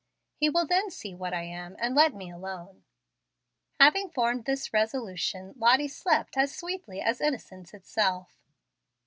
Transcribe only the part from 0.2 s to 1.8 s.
He will then see what I am,